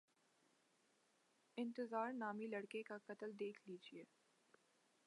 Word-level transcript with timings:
انتظار 1.57 2.11
نامی 2.13 2.47
لڑکے 2.47 2.83
کا 2.83 2.97
قتل 3.07 3.39
دیکھ 3.39 3.61
لیجیے۔ 3.65 4.03